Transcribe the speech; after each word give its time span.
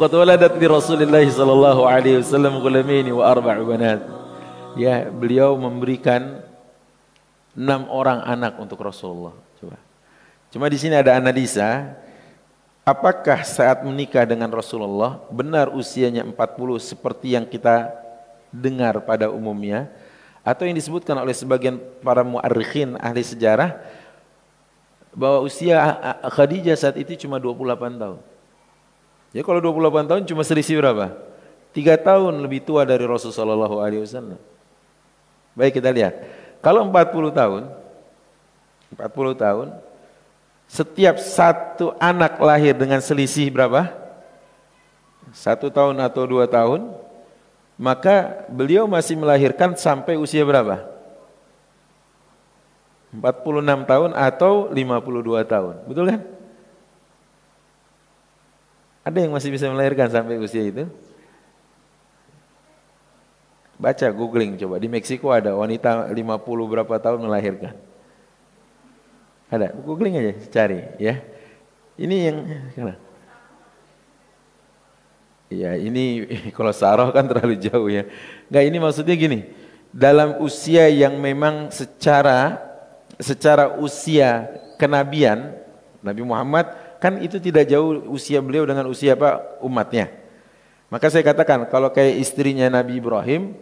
Waqad 0.00 0.16
waladat 0.16 0.56
li 0.56 0.64
Rasulillah 0.64 1.20
sallallahu 1.28 1.84
alaihi 1.84 2.24
wasallam 2.24 2.56
ghulamaini 2.64 3.12
wa 3.12 3.20
arba'u 3.20 3.68
banat. 3.68 4.00
Ya, 4.72 5.04
beliau 5.12 5.60
memberikan 5.60 6.40
enam 7.52 7.84
orang 7.92 8.24
anak 8.24 8.56
untuk 8.56 8.80
Rasulullah. 8.80 9.36
Coba. 9.60 9.76
Cuma 10.48 10.72
di 10.72 10.80
sini 10.80 10.96
ada 10.96 11.20
analisa, 11.20 12.00
apakah 12.80 13.44
saat 13.44 13.84
menikah 13.84 14.24
dengan 14.24 14.48
Rasulullah 14.48 15.20
benar 15.28 15.68
usianya 15.68 16.24
40 16.24 16.32
seperti 16.80 17.36
yang 17.36 17.44
kita 17.44 17.92
dengar 18.48 19.04
pada 19.04 19.28
umumnya 19.28 19.92
atau 20.40 20.64
yang 20.64 20.80
disebutkan 20.80 21.20
oleh 21.20 21.36
sebagian 21.36 21.76
para 22.00 22.24
muarrikhin 22.24 22.96
ahli 23.04 23.20
sejarah 23.20 23.76
bahwa 25.12 25.44
usia 25.44 25.76
Khadijah 26.24 26.88
saat 26.88 26.96
itu 26.96 27.20
cuma 27.28 27.36
28 27.36 28.00
tahun. 28.00 28.29
Ya 29.30 29.46
kalau 29.46 29.62
28 29.62 30.10
tahun 30.10 30.22
cuma 30.26 30.42
selisih 30.42 30.82
berapa? 30.82 31.14
Tiga 31.70 31.94
tahun 31.94 32.42
lebih 32.42 32.66
tua 32.66 32.82
dari 32.82 33.06
Rasulullah 33.06 33.70
SAW. 33.70 34.34
Baik 35.54 35.78
kita 35.78 35.94
lihat. 35.94 36.14
Kalau 36.58 36.82
40 36.90 37.30
tahun, 37.30 37.62
40 38.98 39.38
tahun, 39.38 39.68
setiap 40.66 41.16
satu 41.18 41.94
anak 42.02 42.38
lahir 42.42 42.74
dengan 42.74 42.98
selisih 42.98 43.50
berapa? 43.54 43.90
Satu 45.30 45.70
tahun 45.70 46.02
atau 46.02 46.26
dua 46.26 46.50
tahun, 46.50 46.90
maka 47.78 48.46
beliau 48.50 48.90
masih 48.90 49.14
melahirkan 49.14 49.78
sampai 49.78 50.18
usia 50.18 50.42
berapa? 50.42 50.90
46 53.14 53.90
tahun 53.90 54.10
atau 54.14 54.70
52 54.70 55.42
tahun. 55.46 55.74
Betul 55.86 56.04
kan? 56.14 56.20
Ada 59.10 59.26
yang 59.26 59.34
masih 59.34 59.50
bisa 59.50 59.66
melahirkan 59.66 60.06
sampai 60.06 60.38
usia 60.38 60.62
itu? 60.62 60.86
Baca 63.74 64.06
googling 64.14 64.54
coba. 64.54 64.78
Di 64.78 64.86
Meksiko 64.86 65.34
ada 65.34 65.58
wanita 65.58 66.06
50 66.14 66.14
berapa 66.70 66.94
tahun 67.02 67.26
melahirkan. 67.26 67.74
Ada, 69.50 69.74
googling 69.82 70.14
aja, 70.14 70.32
cari 70.46 70.78
ya. 71.02 71.18
Ini 71.98 72.16
yang 72.30 72.38
Ya 75.50 75.74
ini 75.74 76.30
kalau 76.56 76.70
saroh 76.70 77.10
kan 77.10 77.26
terlalu 77.26 77.58
jauh 77.58 77.90
ya. 77.90 78.06
Enggak 78.46 78.64
ini 78.70 78.76
maksudnya 78.78 79.14
gini. 79.18 79.40
Dalam 79.90 80.38
usia 80.38 80.86
yang 80.86 81.18
memang 81.18 81.74
secara 81.74 82.62
secara 83.18 83.74
usia 83.82 84.46
kenabian 84.78 85.58
Nabi 85.98 86.22
Muhammad 86.22 86.70
kan 87.00 87.18
itu 87.18 87.40
tidak 87.40 87.66
jauh 87.66 88.06
usia 88.12 88.38
beliau 88.44 88.68
dengan 88.68 88.86
usia 88.86 89.16
apa 89.16 89.40
umatnya. 89.64 90.12
Maka 90.92 91.08
saya 91.08 91.24
katakan 91.24 91.64
kalau 91.72 91.88
kayak 91.88 92.20
istrinya 92.20 92.68
Nabi 92.68 93.00
Ibrahim 93.00 93.56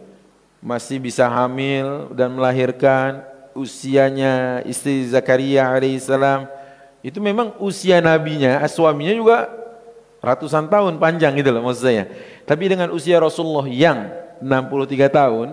masih 0.59 0.99
bisa 0.99 1.25
hamil 1.31 2.11
dan 2.11 2.35
melahirkan 2.35 3.23
usianya 3.55 4.59
istri 4.67 5.07
Zakaria 5.07 5.71
alaihissalam 5.71 6.51
itu 6.99 7.23
memang 7.23 7.55
usia 7.63 8.03
nabinya, 8.03 8.59
suaminya 8.67 9.15
juga 9.15 9.47
ratusan 10.19 10.67
tahun 10.67 10.99
panjang 10.99 11.31
gitu 11.39 11.55
loh 11.55 11.63
maksud 11.63 11.83
saya. 11.87 12.03
Tapi 12.43 12.67
dengan 12.67 12.91
usia 12.91 13.23
Rasulullah 13.23 13.63
yang 13.71 14.11
63 14.43 15.07
tahun, 15.07 15.47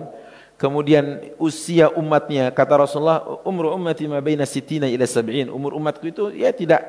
kemudian 0.59 1.23
usia 1.39 1.87
umatnya 1.95 2.51
kata 2.51 2.83
Rasulullah 2.83 3.23
umur 3.47 3.71
ummati 3.79 4.11
ma 4.11 4.19
baina 4.19 4.43
sitina 4.43 4.91
ila 4.91 5.07
sab'in. 5.07 5.47
Umur 5.47 5.71
umatku 5.79 6.03
itu 6.11 6.35
ya 6.35 6.51
tidak 6.51 6.83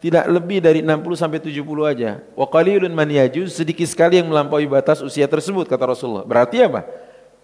tidak 0.00 0.24
lebih 0.32 0.64
dari 0.64 0.80
60 0.80 0.96
sampai 1.12 1.38
70 1.44 1.60
aja. 1.84 2.24
Wa 2.32 2.48
qalilun 2.48 2.88
man 2.88 3.06
yajuz, 3.06 3.52
sedikit 3.52 3.84
sekali 3.84 4.16
yang 4.16 4.32
melampaui 4.32 4.64
batas 4.64 5.04
usia 5.04 5.28
tersebut 5.28 5.68
kata 5.68 5.92
Rasulullah. 5.92 6.24
Berarti 6.24 6.64
apa? 6.64 6.88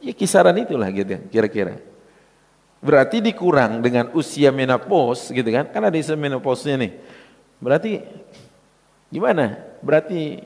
Ya 0.00 0.16
kisaran 0.16 0.56
itulah 0.56 0.88
gitu 0.88 1.20
kira-kira. 1.28 1.76
Berarti 2.80 3.20
dikurang 3.20 3.84
dengan 3.84 4.08
usia 4.16 4.48
menopause 4.48 5.28
gitu 5.28 5.48
kan? 5.52 5.68
Kan 5.68 5.84
ada 5.84 5.96
istilah 6.00 6.16
menopause 6.16 6.64
nih. 6.64 6.96
Berarti 7.60 8.00
gimana? 9.12 9.60
Berarti 9.84 10.40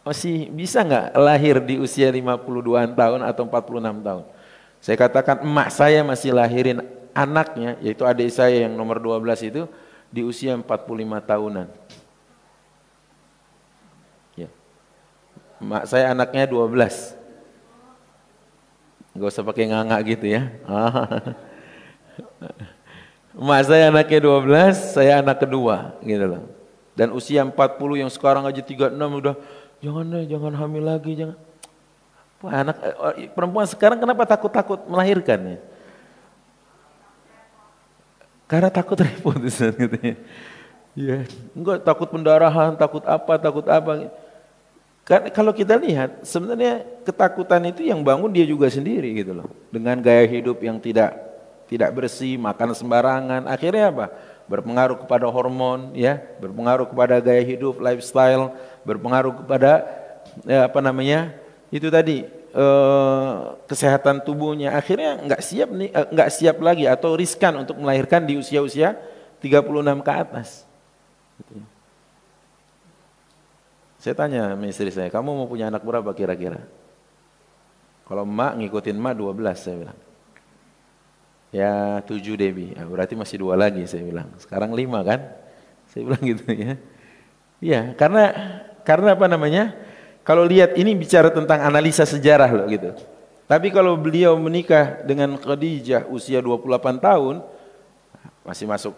masih 0.00 0.48
bisa 0.48 0.80
nggak 0.80 1.12
lahir 1.12 1.60
di 1.60 1.76
usia 1.76 2.08
52 2.08 2.96
tahun 2.96 3.20
atau 3.20 3.42
46 3.44 4.00
tahun? 4.00 4.24
Saya 4.80 4.96
katakan 4.96 5.44
emak 5.44 5.68
saya 5.68 6.00
masih 6.00 6.32
lahirin 6.32 6.80
anaknya, 7.12 7.76
yaitu 7.84 8.08
adik 8.08 8.32
saya 8.32 8.64
yang 8.64 8.72
nomor 8.72 8.96
12 8.96 9.44
itu 9.44 9.68
di 10.10 10.26
usia 10.26 10.58
45 10.58 10.66
tahunan. 11.22 11.70
Ya. 14.34 14.50
Emak 15.62 15.86
saya 15.86 16.10
anaknya 16.10 16.50
12. 16.50 17.14
Gak 19.14 19.30
usah 19.30 19.46
pakai 19.46 19.70
nganga 19.70 19.98
gitu 20.02 20.26
ya. 20.26 20.50
Emak 23.40 23.60
saya 23.70 23.94
anaknya 23.94 24.18
12, 24.18 24.98
saya 24.98 25.22
anak 25.22 25.38
kedua 25.46 25.94
gitu 26.02 26.26
loh. 26.26 26.42
Dan 26.98 27.14
usia 27.14 27.46
40 27.46 27.54
yang 28.02 28.10
sekarang 28.10 28.42
aja 28.42 28.58
36 28.58 28.90
udah 28.98 29.38
jangan 29.80 30.04
deh, 30.10 30.26
jangan 30.26 30.52
hamil 30.58 30.84
lagi, 30.84 31.14
jangan. 31.14 31.38
Wah, 32.40 32.52
anak 32.66 32.76
eh, 33.16 33.30
perempuan 33.30 33.68
sekarang 33.68 34.02
kenapa 34.02 34.26
takut-takut 34.26 34.82
melahirkan 34.90 35.56
ya? 35.56 35.58
Karena 38.50 38.66
takut 38.66 38.98
repot 38.98 39.38
gitu 39.38 39.70
ya. 40.02 40.14
Ya, 40.98 41.22
enggak 41.54 41.86
takut 41.86 42.10
pendarahan, 42.10 42.74
takut 42.74 43.06
apa, 43.06 43.38
takut 43.38 43.62
apa. 43.70 44.10
Kan 45.06 45.30
kalau 45.30 45.54
kita 45.54 45.78
lihat 45.78 46.26
sebenarnya 46.26 46.82
ketakutan 47.06 47.62
itu 47.70 47.86
yang 47.86 48.02
bangun 48.02 48.26
dia 48.26 48.42
juga 48.42 48.66
sendiri 48.66 49.22
gitu 49.22 49.38
loh. 49.38 49.46
Dengan 49.70 50.02
gaya 50.02 50.26
hidup 50.26 50.58
yang 50.66 50.82
tidak 50.82 51.14
tidak 51.70 51.94
bersih, 51.94 52.34
makan 52.34 52.74
sembarangan, 52.74 53.46
akhirnya 53.46 53.94
apa? 53.94 54.06
Berpengaruh 54.50 54.98
kepada 55.06 55.30
hormon, 55.30 55.94
ya, 55.94 56.18
berpengaruh 56.42 56.90
kepada 56.90 57.22
gaya 57.22 57.46
hidup, 57.46 57.78
lifestyle, 57.78 58.50
berpengaruh 58.82 59.46
kepada 59.46 59.86
ya, 60.42 60.66
apa 60.66 60.82
namanya? 60.82 61.38
Itu 61.70 61.86
tadi 61.86 62.26
eh, 62.50 63.36
kesehatan 63.66 64.22
tubuhnya. 64.26 64.74
Akhirnya 64.74 65.18
nggak 65.22 65.42
siap 65.42 65.70
nih, 65.70 65.90
eh, 65.90 66.06
nggak 66.10 66.30
siap 66.30 66.56
lagi 66.58 66.84
atau 66.86 67.14
riskan 67.14 67.62
untuk 67.62 67.78
melahirkan 67.78 68.26
di 68.26 68.38
usia-usia 68.38 68.98
36 69.40 70.02
ke 70.02 70.12
atas. 70.12 70.68
Gitu. 71.40 71.62
Saya 74.00 74.14
tanya 74.16 74.56
sama 74.56 74.64
istri 74.64 74.88
saya, 74.88 75.12
kamu 75.12 75.44
mau 75.44 75.48
punya 75.48 75.68
anak 75.68 75.84
berapa 75.84 76.08
kira-kira? 76.16 76.64
Kalau 78.08 78.24
emak 78.24 78.56
ngikutin 78.58 78.96
emak 78.96 79.14
12 79.14 79.60
saya 79.60 79.76
bilang. 79.76 79.98
Ya 81.50 82.00
7 82.06 82.38
Debi, 82.38 82.72
ya, 82.78 82.86
berarti 82.86 83.18
masih 83.18 83.42
dua 83.42 83.58
lagi 83.60 83.84
saya 83.84 84.06
bilang. 84.06 84.30
Sekarang 84.40 84.72
lima 84.72 85.02
kan? 85.04 85.20
Saya 85.90 86.06
bilang 86.06 86.22
gitu 86.22 86.46
ya. 86.48 86.78
Iya, 87.60 87.80
karena 87.98 88.24
karena 88.88 89.18
apa 89.18 89.26
namanya? 89.28 89.76
Kalau 90.30 90.46
lihat 90.46 90.78
ini 90.78 90.94
bicara 90.94 91.26
tentang 91.34 91.58
analisa 91.58 92.06
sejarah 92.06 92.46
loh 92.54 92.70
gitu. 92.70 92.94
Tapi 93.50 93.66
kalau 93.74 93.98
beliau 93.98 94.38
menikah 94.38 95.02
dengan 95.02 95.34
Khadijah 95.34 96.06
usia 96.06 96.38
28 96.38 97.02
tahun, 97.02 97.42
masih 98.46 98.70
masuk 98.70 98.94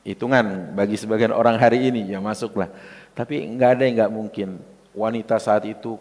hitungan 0.00 0.72
bagi 0.72 0.96
sebagian 0.96 1.28
orang 1.36 1.60
hari 1.60 1.92
ini 1.92 2.08
ya 2.08 2.24
masuklah. 2.24 2.72
Tapi 3.12 3.52
nggak 3.52 3.68
ada 3.68 3.82
yang 3.84 3.94
nggak 4.00 4.12
mungkin. 4.16 4.48
Wanita 4.96 5.36
saat 5.36 5.68
itu, 5.68 6.00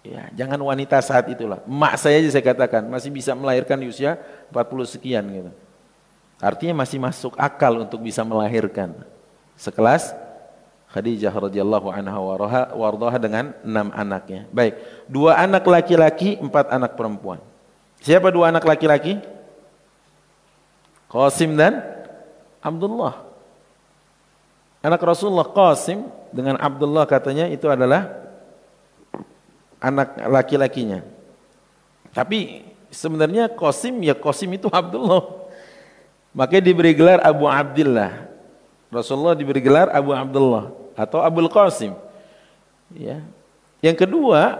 ya 0.00 0.24
jangan 0.32 0.56
wanita 0.56 0.96
saat 1.04 1.28
itulah. 1.28 1.60
Mak 1.68 2.00
saya 2.00 2.16
aja 2.16 2.32
saya 2.32 2.48
katakan 2.48 2.80
masih 2.88 3.12
bisa 3.12 3.36
melahirkan 3.36 3.76
di 3.76 3.92
usia 3.92 4.16
40 4.56 4.88
sekian 4.88 5.24
gitu. 5.28 5.52
Artinya 6.40 6.80
masih 6.80 6.96
masuk 6.96 7.36
akal 7.36 7.84
untuk 7.84 8.00
bisa 8.00 8.24
melahirkan. 8.24 8.96
Sekelas 9.52 10.16
Khadijah 10.96 11.28
radhiyallahu 11.28 11.92
anha 11.92 12.16
wardaha 12.72 13.20
dengan 13.20 13.52
enam 13.60 13.92
anaknya. 13.92 14.48
Baik, 14.48 14.80
dua 15.04 15.36
anak 15.36 15.68
laki-laki, 15.68 16.40
empat 16.40 16.72
anak 16.72 16.96
perempuan. 16.96 17.36
Siapa 18.00 18.32
dua 18.32 18.48
anak 18.48 18.64
laki-laki? 18.64 19.20
Qasim 21.12 21.52
dan 21.52 21.84
Abdullah. 22.64 23.28
Anak 24.80 25.04
Rasulullah 25.04 25.44
Qasim 25.44 26.08
dengan 26.32 26.56
Abdullah 26.56 27.04
katanya 27.04 27.44
itu 27.52 27.68
adalah 27.68 28.16
anak 29.76 30.16
laki-lakinya. 30.16 31.04
Tapi 32.16 32.72
sebenarnya 32.88 33.52
Qasim 33.52 34.00
ya 34.00 34.16
Qasim 34.16 34.48
itu 34.56 34.72
Abdullah. 34.72 35.44
Makanya 36.32 36.72
diberi 36.72 36.96
gelar 36.96 37.20
Abu 37.20 37.44
Abdullah. 37.44 38.32
Rasulullah 38.88 39.36
diberi 39.36 39.60
gelar 39.60 39.92
Abu 39.92 40.16
Abdullah 40.16 40.85
atau 40.96 41.20
Abul 41.20 41.52
Qasim. 41.52 41.92
Ya. 42.96 43.22
Yang 43.84 44.08
kedua, 44.08 44.58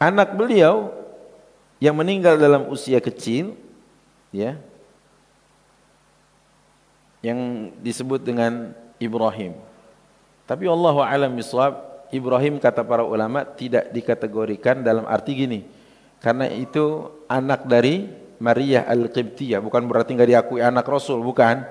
anak 0.00 0.32
beliau 0.34 0.90
yang 1.78 1.94
meninggal 1.94 2.40
dalam 2.40 2.66
usia 2.72 2.98
kecil 2.98 3.54
ya. 4.32 4.56
Yang 7.20 7.70
disebut 7.84 8.24
dengan 8.24 8.72
Ibrahim. 8.96 9.52
Tapi 10.48 10.64
Allah 10.64 10.96
alam 11.04 11.36
bisawab 11.36 12.08
Ibrahim 12.10 12.58
kata 12.58 12.82
para 12.82 13.04
ulama 13.06 13.44
tidak 13.44 13.92
dikategorikan 13.92 14.80
dalam 14.80 15.04
arti 15.06 15.36
gini. 15.36 15.60
Karena 16.18 16.48
itu 16.48 17.12
anak 17.28 17.64
dari 17.64 18.08
Maria 18.40 18.88
Al-Qibtiyah, 18.88 19.60
bukan 19.60 19.84
berarti 19.84 20.16
nggak 20.16 20.30
diakui 20.32 20.60
anak 20.64 20.88
Rasul, 20.88 21.20
bukan. 21.20 21.64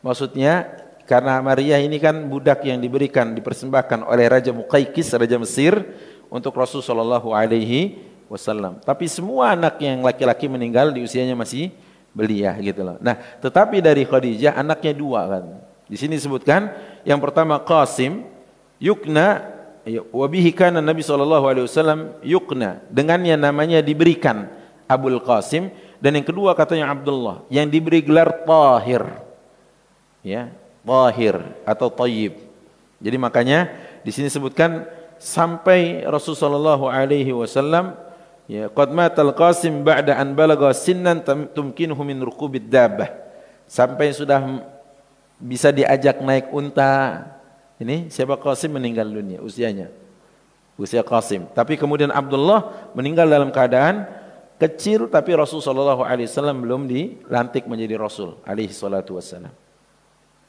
Maksudnya 0.00 0.83
karena 1.04 1.40
Maria 1.44 1.76
ini 1.80 2.00
kan 2.00 2.16
budak 2.28 2.64
yang 2.64 2.80
diberikan, 2.80 3.36
dipersembahkan 3.36 4.04
oleh 4.08 4.26
Raja 4.28 4.50
Muqaykis, 4.56 5.12
Raja 5.16 5.36
Mesir 5.36 5.76
untuk 6.32 6.56
Rasul 6.56 6.80
Shallallahu 6.80 7.32
Alaihi 7.36 8.00
Wasallam. 8.32 8.80
Tapi 8.80 9.04
semua 9.06 9.52
anak 9.52 9.76
yang 9.84 10.00
laki-laki 10.00 10.48
meninggal 10.48 10.90
di 10.90 11.04
usianya 11.04 11.36
masih 11.36 11.70
belia 12.16 12.56
gitu 12.58 12.80
loh. 12.80 12.96
Nah, 13.04 13.20
tetapi 13.40 13.84
dari 13.84 14.08
Khadijah 14.08 14.56
anaknya 14.56 14.92
dua 14.96 15.20
kan. 15.28 15.44
Di 15.84 16.00
sini 16.00 16.16
disebutkan 16.16 16.72
yang 17.04 17.20
pertama 17.20 17.60
Qasim 17.60 18.24
yukna 18.80 19.54
Ya, 19.84 20.00
wabihi 20.00 20.48
kana 20.56 20.80
Nabi 20.80 21.04
sallallahu 21.04 21.44
alaihi 21.44 21.68
wasallam 21.68 22.16
yukna 22.24 22.80
dengannya 22.88 23.36
namanya 23.36 23.84
diberikan 23.84 24.48
Abul 24.88 25.20
Qasim 25.20 25.68
dan 26.00 26.16
yang 26.16 26.24
kedua 26.24 26.56
katanya 26.56 26.88
Abdullah 26.88 27.44
yang 27.52 27.68
diberi 27.68 28.00
gelar 28.00 28.48
Tahir 28.48 29.04
ya 30.24 30.48
Tahir 30.84 31.40
atau 31.64 31.88
Tayyib 31.88 32.36
jadi 33.00 33.16
makanya 33.16 33.72
di 34.04 34.12
sini 34.12 34.28
sebutkan 34.28 34.84
sampai 35.16 36.04
Rasulullah 36.04 36.44
sallallahu 36.46 36.84
alaihi 36.86 37.32
wasallam 37.32 37.96
ya 38.44 38.68
qad 38.68 38.92
matal 38.92 39.32
Qasim 39.32 39.80
ba'da 39.80 40.20
an 40.20 40.36
balagha 40.36 40.70
sinnan 40.76 41.24
tumkinuhu 41.56 42.04
min 42.04 42.20
rukubid 42.20 42.68
dabbah 42.68 43.08
sampai 43.64 44.12
sudah 44.12 44.40
bisa 45.40 45.72
diajak 45.72 46.20
naik 46.20 46.52
unta 46.52 47.24
ini 47.82 48.08
siapa 48.08 48.38
Qasim 48.38 48.70
meninggal 48.70 49.10
dunia 49.10 49.42
usianya. 49.42 49.90
Usia 50.74 51.06
Qasim. 51.06 51.46
Tapi 51.54 51.78
kemudian 51.78 52.10
Abdullah 52.10 52.90
meninggal 52.98 53.30
dalam 53.30 53.54
keadaan 53.54 54.10
kecil 54.58 55.06
tapi 55.06 55.34
Rasul 55.34 55.62
sallallahu 55.62 56.02
alaihi 56.02 56.26
wasallam 56.26 56.62
belum 56.62 56.86
dilantik 56.90 57.66
menjadi 57.66 57.98
rasul 57.98 58.38
alaihi 58.42 58.74
salatu 58.74 59.18
wasallam. 59.18 59.54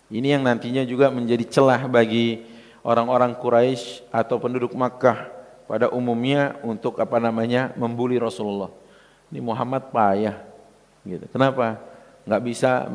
Ini 0.09 0.37
yang 0.37 0.45
nantinya 0.45 0.85
juga 0.85 1.09
menjadi 1.09 1.45
celah 1.49 1.89
bagi 1.89 2.45
orang-orang 2.85 3.33
Quraisy 3.33 4.05
atau 4.13 4.37
penduduk 4.37 4.77
Makkah 4.77 5.33
pada 5.65 5.89
umumnya 5.89 6.61
untuk 6.61 7.01
apa 7.01 7.17
namanya 7.17 7.73
membuli 7.73 8.21
Rasulullah. 8.21 8.69
Ini 9.33 9.41
Muhammad 9.41 9.89
payah 9.89 10.37
gitu. 11.01 11.25
Kenapa? 11.33 11.81
Enggak 12.25 12.41
bisa 12.45 12.89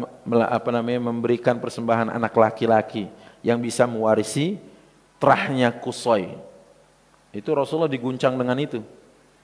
apa 0.47 0.71
namanya 0.71 1.03
memberikan 1.11 1.59
persembahan 1.59 2.15
anak 2.15 2.35
laki-laki 2.35 3.11
yang 3.43 3.59
bisa 3.59 3.91
mewarisi 3.91 4.59
terahnya 5.19 5.75
kusoi. 5.75 6.31
Itu 7.35 7.55
Rasulullah 7.55 7.91
diguncang 7.91 8.39
dengan 8.39 8.59
itu. 8.59 8.83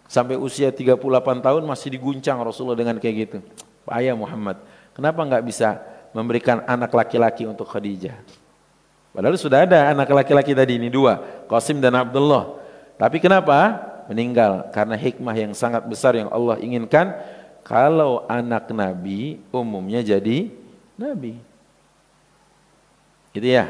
Sampai 0.07 0.39
usia 0.39 0.71
38 0.71 1.03
tahun 1.43 1.63
masih 1.67 1.99
diguncang 1.99 2.39
Rasulullah 2.39 2.79
dengan 2.79 2.99
kayak 3.03 3.17
gitu. 3.27 3.39
Ayah 3.91 4.15
Muhammad, 4.15 4.59
kenapa 4.95 5.23
nggak 5.23 5.45
bisa 5.47 5.79
memberikan 6.17 6.65
anak 6.65 6.89
laki-laki 6.97 7.45
untuk 7.45 7.69
Khadijah? 7.69 8.17
Padahal 9.13 9.37
sudah 9.37 9.69
ada 9.69 9.93
anak 9.93 10.09
laki-laki 10.09 10.57
tadi 10.57 10.81
ini 10.81 10.89
dua, 10.89 11.21
Qasim 11.45 11.77
dan 11.77 11.93
Abdullah. 11.93 12.57
Tapi 12.97 13.21
kenapa? 13.21 13.77
Meninggal 14.09 14.73
karena 14.73 14.97
hikmah 14.97 15.37
yang 15.37 15.53
sangat 15.53 15.85
besar 15.85 16.15
yang 16.17 16.31
Allah 16.31 16.57
inginkan 16.63 17.11
kalau 17.67 18.23
anak 18.31 18.71
nabi 18.71 19.43
umumnya 19.51 19.99
jadi 19.99 20.49
nabi. 20.95 21.37
Gitu 23.35 23.53
ya. 23.53 23.69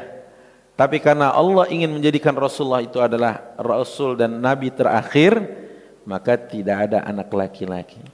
Tapi 0.77 1.01
karena 1.01 1.33
Allah 1.33 1.65
ingin 1.73 1.89
menjadikan 1.89 2.37
Rasulullah 2.37 2.85
itu 2.85 3.01
adalah 3.01 3.41
Rasul 3.57 4.13
dan 4.13 4.45
Nabi 4.45 4.69
terakhir, 4.69 5.41
maka 6.05 6.37
tidak 6.37 6.87
ada 6.87 7.01
anak 7.01 7.33
laki-laki. 7.33 8.05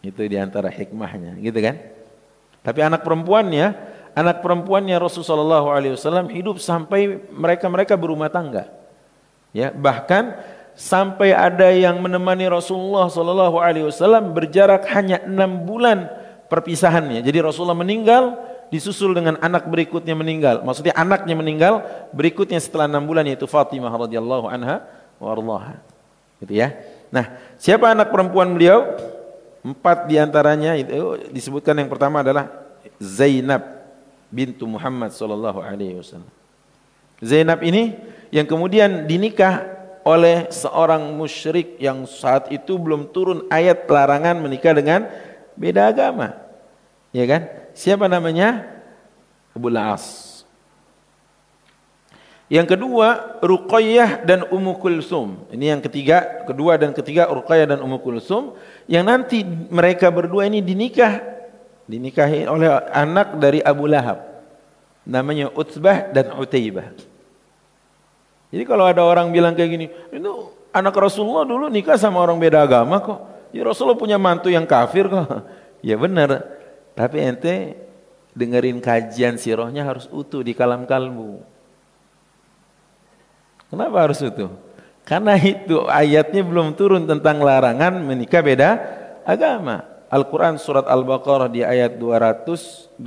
Itu 0.00 0.24
di 0.24 0.40
antara 0.40 0.72
hikmahnya, 0.72 1.36
gitu 1.44 1.60
kan? 1.60 1.76
Tapi 2.62 2.80
anak 2.82 3.02
perempuannya, 3.02 3.74
anak 4.14 4.40
perempuannya 4.40 4.96
Rasulullah 5.02 5.62
SAW 5.62 6.30
hidup 6.30 6.62
sampai 6.62 7.18
mereka-mereka 7.30 7.98
berumah 7.98 8.30
tangga. 8.30 8.70
Ya, 9.52 9.74
bahkan 9.74 10.38
sampai 10.72 11.36
ada 11.36 11.68
yang 11.68 12.00
menemani 12.00 12.48
Rasulullah 12.48 13.10
SAW 13.10 14.32
berjarak 14.32 14.88
hanya 14.94 15.20
enam 15.26 15.66
bulan 15.66 16.08
perpisahannya. 16.48 17.20
Jadi 17.20 17.38
Rasulullah 17.42 17.76
meninggal, 17.76 18.38
disusul 18.72 19.12
dengan 19.12 19.36
anak 19.44 19.68
berikutnya 19.68 20.16
meninggal. 20.16 20.64
Maksudnya 20.64 20.96
anaknya 20.96 21.36
meninggal, 21.36 21.84
berikutnya 22.16 22.56
setelah 22.56 22.88
enam 22.88 23.04
bulan 23.04 23.28
yaitu 23.28 23.44
Fatimah 23.44 23.92
radhiyallahu 23.92 24.48
anha 24.48 24.80
wa 25.20 25.28
ardaha. 25.28 25.76
Gitu 26.40 26.56
ya. 26.56 26.72
Nah, 27.12 27.36
siapa 27.60 27.92
anak 27.92 28.08
perempuan 28.08 28.56
beliau? 28.56 28.96
Empat 29.62 30.10
di 30.10 30.18
antaranya 30.18 30.74
itu 30.74 31.30
disebutkan 31.30 31.78
yang 31.78 31.86
pertama 31.86 32.18
adalah 32.18 32.50
Zainab 32.98 33.62
bintu 34.26 34.66
Muhammad 34.66 35.14
sallallahu 35.14 35.62
alaihi 35.62 36.02
wasallam. 36.02 36.30
Zainab 37.22 37.62
ini 37.62 37.94
yang 38.34 38.48
kemudian 38.48 39.06
dinikah 39.06 39.62
oleh 40.02 40.50
seorang 40.50 41.14
musyrik 41.14 41.78
yang 41.78 42.02
saat 42.10 42.50
itu 42.50 42.74
belum 42.74 43.14
turun 43.14 43.46
ayat 43.46 43.86
larangan 43.86 44.42
menikah 44.42 44.74
dengan 44.74 45.06
beda 45.54 45.94
agama. 45.94 46.34
Ya 47.14 47.22
kan? 47.28 47.46
Siapa 47.76 48.10
namanya? 48.10 48.66
Abu 49.54 49.70
As. 49.76 50.31
Yang 52.52 52.76
kedua, 52.76 53.40
Ruqayyah 53.40 54.28
dan 54.28 54.44
Ummu 54.44 54.76
Kulsum. 54.76 55.48
Ini 55.48 55.72
yang 55.72 55.80
ketiga, 55.80 56.44
kedua 56.44 56.76
dan 56.76 56.92
ketiga 56.92 57.24
Ruqayyah 57.32 57.72
dan 57.72 57.80
Ummu 57.80 58.04
Kulsum 58.04 58.52
yang 58.84 59.08
nanti 59.08 59.40
mereka 59.72 60.12
berdua 60.12 60.44
ini 60.44 60.60
dinikah 60.60 61.24
dinikahi 61.88 62.44
oleh 62.44 62.68
anak 62.92 63.40
dari 63.40 63.64
Abu 63.64 63.88
Lahab. 63.88 64.20
Namanya 65.08 65.48
Utsbah 65.56 66.12
dan 66.12 66.36
Utaibah. 66.36 66.92
Jadi 68.52 68.68
kalau 68.68 68.84
ada 68.84 69.00
orang 69.00 69.32
bilang 69.32 69.56
kayak 69.56 69.70
gini, 69.72 69.86
itu 70.12 70.32
anak 70.76 70.92
Rasulullah 70.92 71.48
dulu 71.48 71.72
nikah 71.72 71.96
sama 71.96 72.20
orang 72.20 72.36
beda 72.36 72.68
agama 72.68 73.00
kok. 73.00 73.48
Ya 73.56 73.64
Rasulullah 73.64 73.96
punya 73.96 74.20
mantu 74.20 74.52
yang 74.52 74.68
kafir 74.68 75.08
kok. 75.08 75.24
Ya 75.82 75.98
benar. 75.98 76.46
Tapi 76.94 77.18
ente 77.18 77.74
dengerin 78.38 78.78
kajian 78.78 79.34
sirohnya 79.34 79.82
harus 79.82 80.06
utuh 80.14 80.46
di 80.46 80.54
kalam 80.54 80.86
kalbu. 80.86 81.51
Kenapa 83.72 84.04
harus 84.04 84.20
utuh? 84.20 84.52
Karena 85.08 85.32
itu 85.40 85.88
ayatnya 85.88 86.44
belum 86.44 86.76
turun 86.76 87.08
tentang 87.08 87.40
larangan 87.40 87.96
menikah 88.04 88.44
beda 88.44 88.76
agama. 89.24 89.88
Al-Quran 90.12 90.60
surat 90.60 90.84
Al-Baqarah 90.84 91.48
di 91.48 91.64
ayat 91.64 91.96
222 91.96 93.00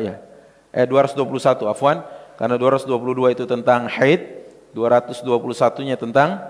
ya. 0.00 0.24
Eh 0.72 0.88
221 0.88 1.68
afwan. 1.68 2.00
Karena 2.40 2.56
222 2.56 3.36
itu 3.36 3.44
tentang 3.44 3.84
haid. 3.92 4.48
221 4.72 5.86
nya 5.86 6.00
tentang 6.00 6.40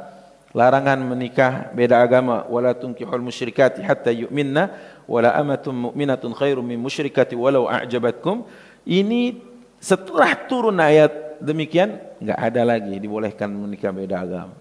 larangan 0.55 1.03
menikah 1.03 1.75
beda 1.75 2.07
agama. 2.07 2.47
Wala 2.47 2.71
tunkihul 2.71 3.19
musyrikati 3.19 3.83
hatta 3.83 4.14
yu'minna 4.14 4.71
wala 5.11 5.35
amatun 5.35 5.91
mu'minatun 5.91 6.31
khairum 6.38 6.62
min 6.62 6.79
musyrikati 6.79 7.35
walau 7.35 7.67
a'jabatkum 7.67 8.47
ini 8.87 9.43
setelah 9.83 10.33
turun 10.49 10.81
ayat 10.81 11.34
demikian 11.44 12.00
nggak 12.18 12.40
ada 12.40 12.62
lagi 12.64 12.96
dibolehkan 12.96 13.52
menikah 13.52 13.92
beda 13.92 14.16
agama. 14.24 14.56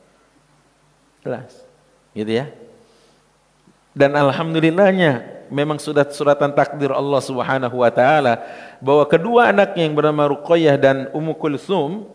Jelas. 1.23 1.63
Gitu 2.11 2.43
ya. 2.43 2.51
Dan 3.95 4.11
alhamdulillahnya 4.17 5.45
memang 5.53 5.77
sudah 5.77 6.03
suratan 6.09 6.51
takdir 6.51 6.89
Allah 6.89 7.21
Subhanahu 7.21 7.79
wa 7.79 7.91
taala 7.93 8.41
bahwa 8.81 9.05
kedua 9.05 9.53
anaknya 9.53 9.85
yang 9.85 9.95
bernama 9.95 10.33
Ruqayyah 10.33 10.75
dan 10.81 10.97
Ummu 11.13 11.37
Kulsum 11.37 12.09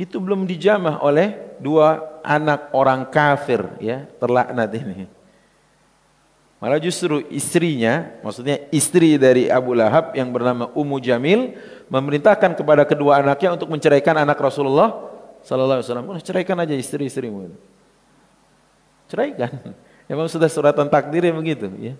itu 0.00 0.16
belum 0.16 0.48
dijamah 0.48 1.04
oleh 1.04 1.36
dua 1.60 2.00
anak 2.24 2.72
orang 2.72 3.06
kafir 3.06 3.62
ya 3.78 4.08
terlaknat 4.16 4.72
ini. 4.72 5.06
Malah 6.62 6.78
justru 6.78 7.26
istrinya, 7.26 8.06
maksudnya 8.22 8.70
istri 8.70 9.18
dari 9.18 9.50
Abu 9.50 9.74
Lahab 9.74 10.14
yang 10.14 10.30
bernama 10.30 10.70
Ummu 10.70 11.02
Jamil 11.02 11.58
memerintahkan 11.92 12.56
kepada 12.56 12.88
kedua 12.88 13.20
anaknya 13.20 13.52
untuk 13.52 13.68
menceraikan 13.68 14.16
anak 14.16 14.40
Rasulullah 14.40 15.12
sallallahu 15.44 15.84
alaihi 15.84 15.86
wasallam. 15.92 16.08
ceraikan 16.24 16.56
aja 16.56 16.72
istri-istrimu. 16.72 17.52
Ceraikan. 19.12 19.52
Memang 20.08 20.24
sudah 20.32 20.48
suratan 20.48 20.88
takdirnya 20.88 21.36
begitu, 21.36 21.68
ya. 21.76 21.94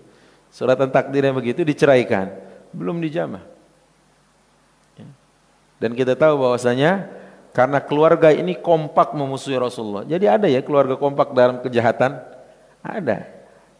Suratan 0.49 0.89
takdirnya 0.89 1.29
begitu 1.29 1.61
diceraikan, 1.61 2.33
belum 2.73 2.97
dijamah. 3.05 3.45
Ya. 4.97 5.05
Dan 5.77 5.93
kita 5.93 6.17
tahu 6.17 6.41
bahwasanya 6.41 7.09
karena 7.53 7.77
keluarga 7.77 8.33
ini 8.33 8.57
kompak 8.57 9.13
memusuhi 9.13 9.57
Rasulullah. 9.61 10.05
Jadi 10.09 10.25
ada 10.25 10.49
ya 10.49 10.65
keluarga 10.65 10.97
kompak 10.97 11.37
dalam 11.37 11.61
kejahatan? 11.61 12.17
Ada. 12.81 13.29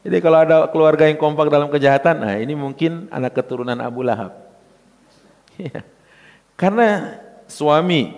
Jadi 0.06 0.18
kalau 0.22 0.38
ada 0.46 0.70
keluarga 0.70 1.10
yang 1.10 1.18
kompak 1.18 1.50
dalam 1.50 1.74
kejahatan, 1.74 2.22
nah 2.22 2.38
ini 2.38 2.54
mungkin 2.54 3.10
anak 3.10 3.34
keturunan 3.34 3.82
Abu 3.82 4.06
Lahab. 4.06 4.30
Ya. 5.54 5.86
Karena 6.64 7.20
suami 7.44 8.16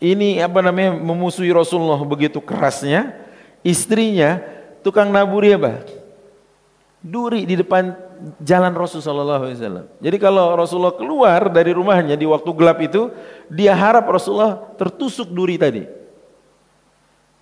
ini 0.00 0.40
apa 0.40 0.64
namanya 0.64 0.96
memusuhi 0.96 1.52
Rasulullah 1.52 2.00
begitu 2.08 2.40
kerasnya, 2.40 3.20
istrinya 3.60 4.40
tukang 4.80 5.12
naburi 5.12 5.60
apa? 5.60 5.84
Duri 7.04 7.44
di 7.44 7.60
depan 7.60 7.92
jalan 8.40 8.72
Rasulullah. 8.72 9.44
Jadi 10.00 10.16
kalau 10.16 10.56
Rasulullah 10.56 10.96
keluar 10.96 11.52
dari 11.52 11.76
rumahnya 11.76 12.16
di 12.16 12.24
waktu 12.24 12.48
gelap 12.56 12.80
itu, 12.80 13.12
dia 13.52 13.76
harap 13.76 14.08
Rasulullah 14.08 14.72
tertusuk 14.80 15.28
duri 15.28 15.60
tadi. 15.60 15.84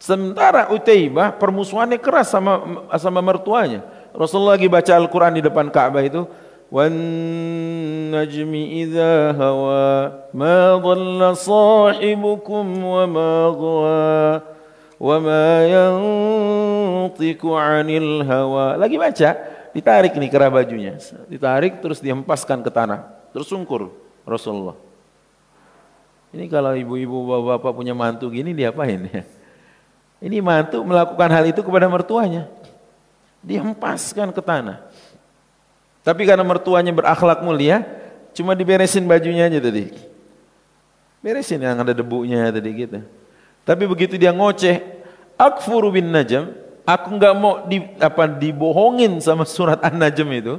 Sementara 0.03 0.75
Utaibah 0.75 1.31
permusuhannya 1.39 2.03
keras 2.03 2.35
sama 2.35 2.87
sama 2.99 3.23
mertuanya. 3.23 3.87
Rasulullah 4.11 4.59
lagi 4.59 4.67
baca 4.67 4.99
Al-Quran 4.99 5.39
di 5.39 5.43
depan 5.47 5.71
Ka'bah 5.71 6.03
itu, 6.03 6.27
والنجم 6.74 8.54
إذا 8.54 9.38
هوى 9.38 9.94
ما 10.34 10.60
ضل 10.82 11.22
صاحبكم 11.38 12.66
وما 12.84 13.34
غوى 13.54 14.42
وما 14.98 15.48
ينطق 15.70 17.42
عن 17.46 17.88
الهوى 17.94 18.68
lagi 18.82 18.98
baca 18.98 19.30
ditarik 19.70 20.18
nih 20.18 20.30
kerah 20.34 20.50
bajunya 20.50 20.98
ditarik 21.30 21.78
terus 21.78 22.02
dihempaskan 22.02 22.66
ke 22.66 22.74
tanah 22.74 23.06
terus 23.30 23.46
sungkur 23.46 23.94
Rasulullah 24.26 24.74
ini 26.34 26.50
kalau 26.50 26.74
ibu-ibu 26.74 27.22
bapak-bapak 27.30 27.72
punya 27.78 27.94
mantu 27.94 28.34
gini 28.34 28.50
diapain 28.50 28.98
ya 29.14 29.22
ini 30.26 30.42
mantu 30.42 30.82
melakukan 30.82 31.30
hal 31.30 31.46
itu 31.46 31.62
kepada 31.62 31.86
mertuanya 31.86 32.50
dihempaskan 33.46 34.34
ke 34.34 34.42
tanah 34.42 34.82
tapi 36.09 36.25
karena 36.25 36.41
mertuanya 36.41 36.89
berakhlak 36.89 37.45
mulia, 37.45 37.85
cuma 38.33 38.57
diberesin 38.57 39.05
bajunya 39.05 39.45
aja 39.45 39.61
tadi. 39.61 39.93
Beresin 41.21 41.61
yang 41.61 41.85
ada 41.85 41.93
debunya 41.93 42.49
tadi 42.49 42.71
gitu. 42.73 43.05
Tapi 43.69 43.85
begitu 43.85 44.17
dia 44.17 44.33
ngoceh, 44.33 44.81
akfuru 45.37 45.93
bin 45.93 46.09
najam, 46.09 46.49
aku 46.89 47.13
nggak 47.13 47.35
mau 47.37 47.69
di, 47.69 47.85
apa 48.01 48.25
dibohongin 48.25 49.21
sama 49.21 49.45
surat 49.45 49.85
An-Najm 49.85 50.29
itu. 50.33 50.55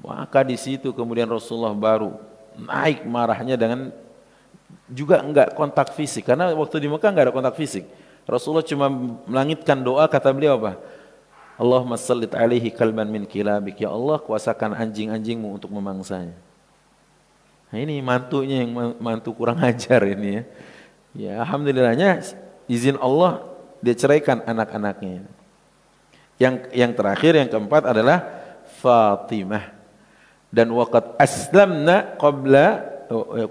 Maka 0.00 0.40
di 0.40 0.56
situ 0.56 0.88
kemudian 0.96 1.28
Rasulullah 1.28 1.76
baru 1.76 2.16
naik 2.56 3.04
marahnya 3.04 3.60
dengan 3.60 3.92
juga 4.88 5.20
enggak 5.20 5.52
kontak 5.52 5.92
fisik 5.92 6.24
karena 6.32 6.56
waktu 6.56 6.80
di 6.80 6.88
Mekah 6.88 7.12
enggak 7.12 7.26
ada 7.28 7.34
kontak 7.36 7.60
fisik. 7.60 7.84
Rasulullah 8.24 8.64
cuma 8.64 8.88
melangitkan 9.28 9.76
doa 9.76 10.08
kata 10.08 10.32
beliau 10.32 10.56
apa? 10.56 10.80
Allahumma 11.58 11.98
sallit 11.98 12.30
alaihi 12.38 12.70
kalban 12.70 13.10
min 13.10 13.26
kilabik. 13.26 13.82
Ya 13.82 13.90
Allah 13.90 14.22
kuasakan 14.22 14.78
anjing-anjingmu 14.78 15.58
untuk 15.58 15.74
memangsanya. 15.74 16.38
Nah 17.68 17.78
ini 17.82 17.98
mantunya 17.98 18.62
yang 18.62 18.94
mantu 19.02 19.34
kurang 19.34 19.58
ajar 19.68 20.06
ini 20.06 20.38
ya. 20.38 20.42
Ya 21.18 21.32
alhamdulillahnya 21.42 22.22
izin 22.70 22.94
Allah 23.02 23.42
dia 23.82 23.98
ceraikan 23.98 24.38
anak-anaknya. 24.46 25.26
Yang 26.38 26.54
yang 26.70 26.94
terakhir 26.94 27.34
yang 27.34 27.50
keempat 27.50 27.90
adalah 27.90 28.22
Fatimah. 28.78 29.74
Dan 30.54 30.70
waqad 30.72 31.18
aslamna 31.18 32.14
qabla 32.16 32.97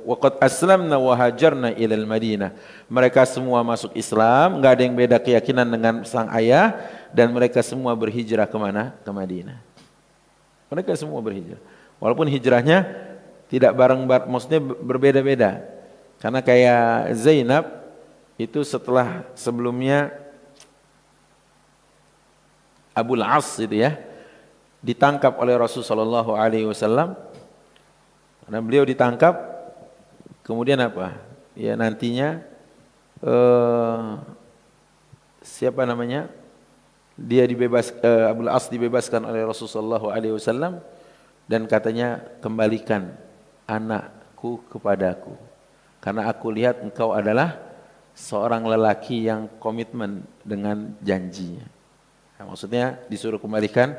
waqad 0.05 0.37
aslamna 0.39 1.01
wa 1.01 1.13
hajarna 1.17 1.73
ilal 1.73 2.05
Madinah. 2.05 2.53
Mereka 2.87 3.25
semua 3.25 3.65
masuk 3.65 3.91
Islam, 3.97 4.61
enggak 4.61 4.71
ada 4.77 4.83
yang 4.85 4.95
beda 4.95 5.17
keyakinan 5.17 5.67
dengan 5.67 5.93
sang 6.05 6.29
ayah 6.37 6.77
dan 7.09 7.33
mereka 7.33 7.65
semua 7.65 7.97
berhijrah 7.97 8.45
ke 8.45 8.57
mana? 8.57 8.93
Ke 9.01 9.09
Madinah. 9.09 9.57
Mereka 10.69 10.93
semua 10.99 11.19
berhijrah. 11.23 11.59
Walaupun 11.97 12.29
hijrahnya 12.29 12.85
tidak 13.47 13.73
bareng, 13.73 14.05
bareng 14.05 14.29
maksudnya 14.29 14.61
berbeda-beda. 14.61 15.63
Karena 16.21 16.41
kayak 16.41 17.13
Zainab 17.17 17.65
itu 18.37 18.61
setelah 18.61 19.25
sebelumnya 19.33 20.13
Abu 22.93 23.13
As 23.21 23.57
itu 23.61 23.77
ya 23.77 23.97
ditangkap 24.81 25.37
oleh 25.37 25.53
Rasulullah 25.57 25.89
Shallallahu 25.93 26.31
Alaihi 26.33 26.65
Wasallam. 26.65 27.13
Karena 28.47 28.63
beliau 28.63 28.87
ditangkap, 28.87 29.35
kemudian 30.47 30.79
apa? 30.79 31.19
Ya 31.51 31.75
nantinya 31.75 32.39
uh, 33.19 34.23
siapa 35.43 35.83
namanya? 35.83 36.31
dia 37.17 37.49
dibebas 37.49 37.89
uh, 38.05 38.29
Abu 38.29 38.45
As 38.45 38.69
dibebaskan 38.69 39.25
oleh 39.25 39.41
Rasulullah 39.41 39.97
SAW 39.97 40.77
dan 41.49 41.65
katanya 41.65 42.21
kembalikan 42.45 43.09
anakku 43.65 44.61
kepadaku 44.69 45.33
karena 45.97 46.29
aku 46.29 46.53
lihat 46.53 46.85
engkau 46.85 47.17
adalah 47.17 47.57
seorang 48.13 48.69
lelaki 48.69 49.25
yang 49.25 49.49
komitmen 49.57 50.25
dengan 50.45 50.93
janjinya. 51.01 51.65
Maksudnya 52.37 53.01
disuruh 53.09 53.41
kembalikan 53.41 53.97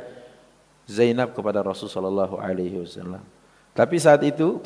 Zainab 0.86 1.34
kepada 1.34 1.58
Rasulullah 1.62 2.30
SAW. 2.30 3.18
Tapi 3.78 3.94
saat 4.02 4.26
itu 4.26 4.58